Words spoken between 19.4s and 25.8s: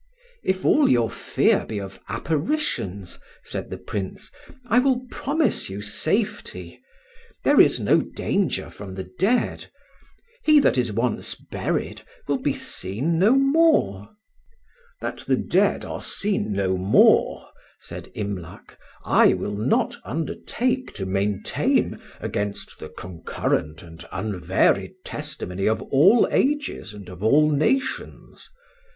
not undertake to maintain against the concurrent and unvaried testimony of